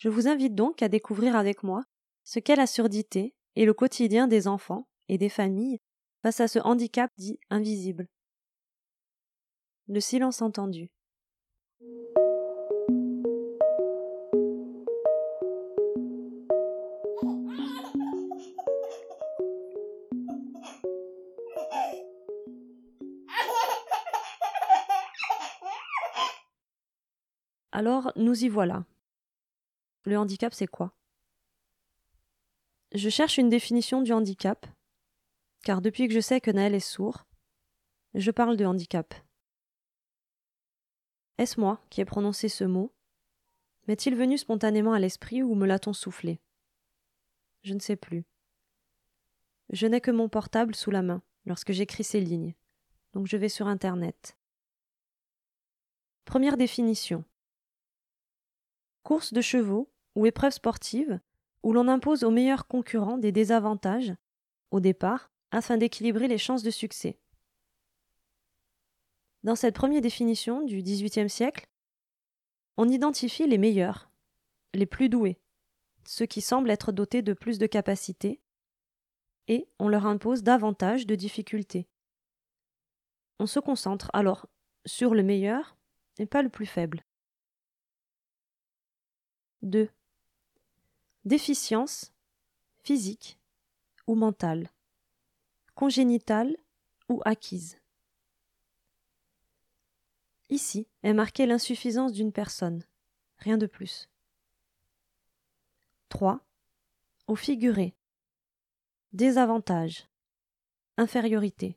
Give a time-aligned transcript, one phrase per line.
[0.00, 1.84] Je vous invite donc à découvrir avec moi
[2.24, 5.78] ce qu'est la surdité et le quotidien des enfants et des familles
[6.22, 8.08] face à ce handicap dit invisible.
[9.88, 10.88] Le silence entendu.
[27.70, 28.84] Alors, nous y voilà.
[30.04, 30.94] Le handicap, c'est quoi?
[32.92, 34.66] Je cherche une définition du handicap,
[35.62, 37.26] car depuis que je sais que Naël est sourd,
[38.14, 39.14] je parle de handicap.
[41.38, 42.92] Est-ce moi qui ai prononcé ce mot?
[43.86, 46.40] M'est-il venu spontanément à l'esprit ou me l'a-t-on soufflé?
[47.62, 48.24] Je ne sais plus.
[49.70, 52.54] Je n'ai que mon portable sous la main lorsque j'écris ces lignes,
[53.12, 54.36] donc je vais sur Internet.
[56.24, 57.24] Première définition.
[59.02, 61.20] Course de chevaux ou épreuve sportive
[61.62, 64.14] où l'on impose aux meilleurs concurrents des désavantages,
[64.70, 67.18] au départ, afin d'équilibrer les chances de succès.
[69.42, 71.66] Dans cette première définition du XVIIIe siècle,
[72.76, 74.10] on identifie les meilleurs,
[74.74, 75.40] les plus doués,
[76.06, 78.40] ceux qui semblent être dotés de plus de capacités,
[79.48, 81.88] et on leur impose davantage de difficultés.
[83.38, 84.46] On se concentre alors
[84.86, 85.76] sur le meilleur
[86.18, 87.04] et pas le plus faible.
[89.62, 89.88] 2.
[91.26, 92.12] Déficience
[92.82, 93.38] physique
[94.06, 94.70] ou mentale,
[95.74, 96.56] congénitale
[97.10, 97.76] ou acquise.
[100.48, 102.84] Ici est marquée l'insuffisance d'une personne,
[103.38, 104.08] rien de plus.
[106.08, 106.40] 3.
[107.28, 107.94] Au figuré.
[109.12, 110.08] Désavantage.
[110.96, 111.76] Infériorité.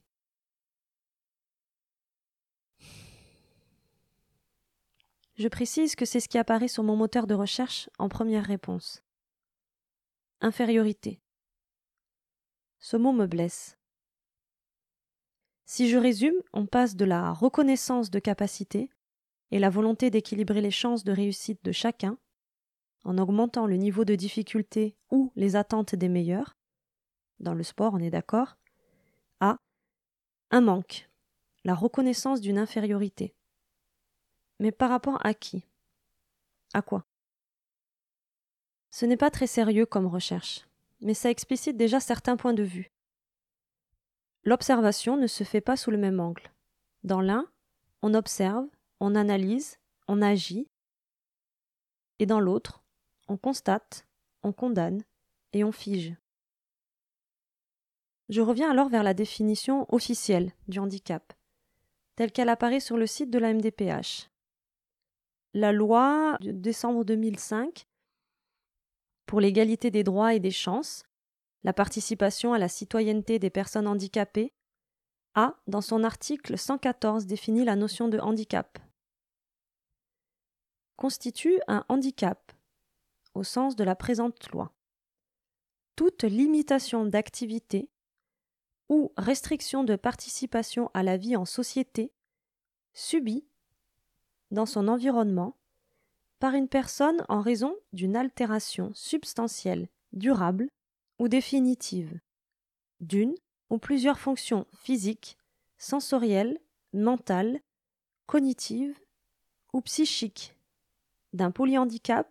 [5.36, 9.03] Je précise que c'est ce qui apparaît sur mon moteur de recherche en première réponse.
[10.46, 11.22] Infériorité.
[12.80, 13.78] Ce mot me blesse.
[15.64, 18.90] Si je résume, on passe de la reconnaissance de capacité
[19.52, 22.18] et la volonté d'équilibrer les chances de réussite de chacun,
[23.06, 26.58] en augmentant le niveau de difficulté ou les attentes des meilleurs,
[27.40, 28.58] dans le sport on est d'accord,
[29.40, 29.60] à
[30.52, 31.10] un manque,
[31.64, 33.34] la reconnaissance d'une infériorité.
[34.60, 35.64] Mais par rapport à qui?
[36.74, 37.08] À quoi?
[38.94, 40.68] Ce n'est pas très sérieux comme recherche,
[41.02, 42.92] mais ça explicite déjà certains points de vue.
[44.44, 46.52] L'observation ne se fait pas sous le même angle.
[47.04, 47.48] Dans l'un,
[48.04, 48.68] on observe,
[49.00, 50.68] on analyse, on agit,
[52.20, 52.84] et dans l'autre,
[53.28, 54.06] on constate,
[54.44, 55.02] on condamne
[55.54, 56.14] et on fige.
[58.30, 61.34] Je reviens alors vers la définition officielle du handicap,
[62.16, 64.30] telle qu'elle apparaît sur le site de la MDPH
[65.56, 67.88] la loi de décembre 2005
[69.26, 71.04] pour l'égalité des droits et des chances,
[71.64, 74.54] la participation à la citoyenneté des personnes handicapées,
[75.36, 78.78] a, dans son article 114, défini la notion de handicap.
[80.96, 82.52] Constitue un handicap,
[83.34, 84.74] au sens de la présente loi.
[85.96, 87.90] Toute limitation d'activité
[88.90, 92.14] ou restriction de participation à la vie en société
[92.94, 93.48] subie
[94.52, 95.58] dans son environnement
[96.44, 100.68] par une personne en raison d'une altération substantielle, durable
[101.18, 102.20] ou définitive,
[103.00, 103.34] d'une
[103.70, 105.38] ou plusieurs fonctions physiques,
[105.78, 106.60] sensorielles,
[106.92, 107.62] mentales,
[108.26, 109.00] cognitives
[109.72, 110.54] ou psychiques,
[111.32, 112.30] d'un polyhandicap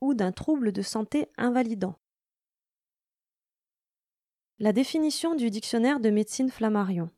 [0.00, 1.94] ou d'un trouble de santé invalidant.
[4.58, 7.10] La définition du dictionnaire de médecine Flammarion.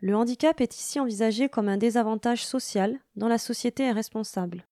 [0.00, 4.66] Le handicap est ici envisagé comme un désavantage social dont la société est responsable.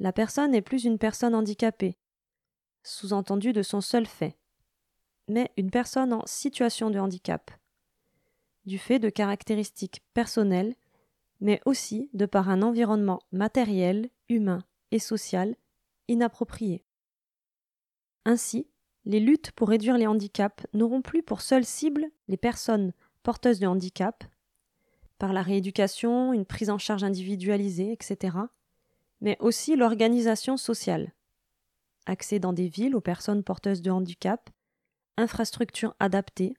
[0.00, 1.98] La personne n'est plus une personne handicapée,
[2.82, 4.38] sous-entendu de son seul fait,
[5.28, 7.50] mais une personne en situation de handicap,
[8.64, 10.74] du fait de caractéristiques personnelles,
[11.40, 15.54] mais aussi de par un environnement matériel, humain et social
[16.08, 16.82] inapproprié.
[18.24, 18.66] Ainsi,
[19.04, 23.66] les luttes pour réduire les handicaps n'auront plus pour seule cible les personnes porteuses de
[23.66, 24.24] handicap,
[25.18, 28.38] par la rééducation, une prise en charge individualisée, etc.,
[29.20, 31.12] mais aussi l'organisation sociale.
[32.06, 34.50] Accès dans des villes aux personnes porteuses de handicap,
[35.16, 36.54] infrastructures adaptées.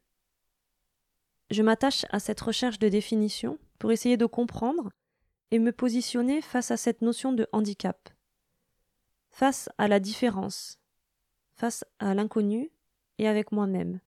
[1.49, 4.91] Je m'attache à cette recherche de définition pour essayer de comprendre
[5.49, 8.09] et me positionner face à cette notion de handicap,
[9.29, 10.79] face à la différence,
[11.53, 12.71] face à l'inconnu
[13.17, 13.99] et avec moi-même.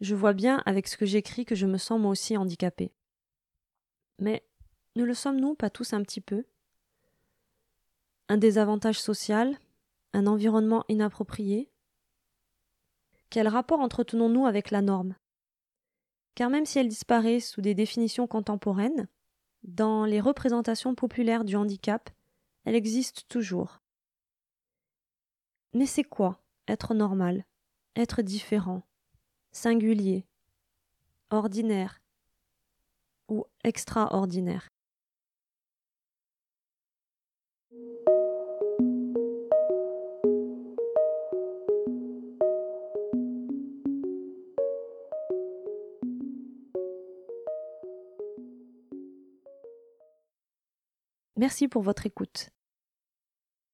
[0.00, 2.92] Je vois bien avec ce que j'écris que je me sens moi aussi handicapé.
[4.18, 4.44] Mais
[4.96, 6.44] ne le sommes-nous pas tous un petit peu.
[8.28, 9.58] Un désavantage social
[10.12, 11.70] Un environnement inapproprié.
[13.30, 15.16] Quel rapport entretenons-nous avec la norme?
[16.36, 19.08] Car même si elle disparaît sous des définitions contemporaines,
[19.64, 22.10] dans les représentations populaires du handicap,
[22.64, 23.80] elle existe toujours.
[25.72, 27.44] Mais c'est quoi être normal,
[27.96, 28.82] être différent,
[29.52, 30.26] singulier,
[31.30, 32.00] ordinaire
[33.28, 34.73] ou extraordinaire?
[51.44, 52.48] Merci pour votre écoute.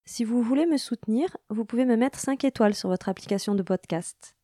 [0.04, 3.62] Si vous voulez me soutenir, vous pouvez me mettre 5 étoiles sur votre application de
[3.62, 4.34] podcast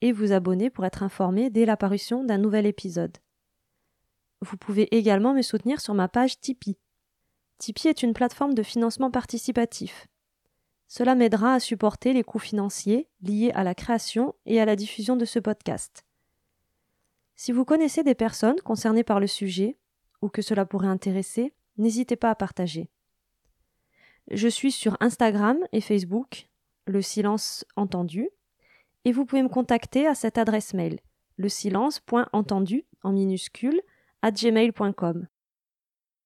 [0.00, 3.16] et vous abonner pour être informé dès l'apparition d'un nouvel épisode.
[4.40, 6.76] Vous pouvez également me soutenir sur ma page Tipeee.
[7.58, 10.06] Tipeee est une plateforme de financement participatif.
[10.88, 15.16] Cela m'aidera à supporter les coûts financiers liés à la création et à la diffusion
[15.16, 16.04] de ce podcast.
[17.36, 19.76] Si vous connaissez des personnes concernées par le sujet,
[20.22, 22.88] ou que cela pourrait intéresser, n'hésitez pas à partager.
[24.30, 26.48] Je suis sur Instagram et Facebook,
[26.86, 28.30] le silence entendu,
[29.04, 31.00] et vous pouvez me contacter à cette adresse mail,
[31.36, 33.80] le silence.entendu en minuscule
[34.22, 35.26] à gmail.com.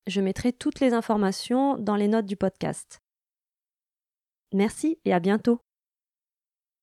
[0.06, 3.02] Je mettrai toutes les informations dans les notes du podcast.
[4.52, 5.60] Merci et à bientôt.